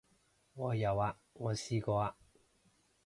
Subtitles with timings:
[0.55, 2.15] 我有啊，我試過啊